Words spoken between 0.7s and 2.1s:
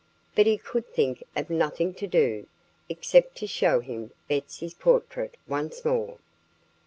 think of nothing to